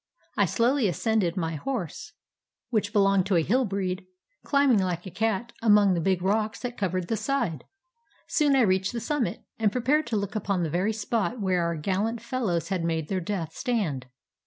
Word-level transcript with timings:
I 0.35 0.45
slowly 0.45 0.87
ascended; 0.87 1.37
my 1.37 1.53
horse, 1.57 2.13
which 2.71 2.91
belonged 2.91 3.27
to 3.27 3.35
a 3.35 3.43
hill 3.43 3.65
breed, 3.65 4.03
climbing 4.43 4.79
Hke 4.79 5.05
a 5.05 5.11
cat 5.11 5.53
among 5.61 5.93
the 5.93 6.01
big 6.01 6.23
rocks 6.23 6.59
that 6.61 6.75
covered 6.75 7.07
the 7.07 7.15
side. 7.15 7.65
Soon 8.25 8.55
I 8.55 8.61
reached 8.61 8.93
the 8.93 8.99
summit, 8.99 9.45
and 9.59 9.71
prepared 9.71 10.07
to 10.07 10.17
look 10.17 10.35
upon 10.35 10.63
the 10.63 10.71
very 10.71 10.91
spot 10.91 11.39
where 11.39 11.61
our 11.63 11.75
gallant 11.75 12.19
fellows 12.19 12.69
had 12.69 12.83
made 12.83 13.09
their 13.09 13.21
death 13.21 13.53
stand. 13.55 14.07